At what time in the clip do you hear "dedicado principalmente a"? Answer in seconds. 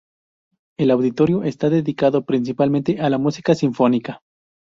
1.69-3.09